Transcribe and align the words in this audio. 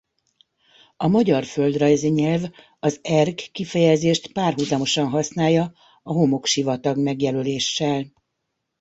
A 0.97 1.07
magyar 1.07 1.43
földrajzi 1.45 2.07
nyelv 2.09 2.41
az 2.79 2.99
erg 3.03 3.35
kifejezést 3.35 4.31
párhuzamosan 4.33 5.09
használja 5.09 5.73
a 6.03 6.11
homoksivatag 6.11 6.97
megjelöléssel. 6.97 8.05